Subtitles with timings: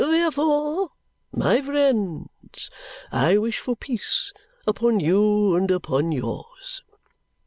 [0.03, 0.89] Therefore,
[1.31, 2.71] my friends,
[3.11, 4.33] I wish for peace,
[4.65, 6.81] upon you and upon yours."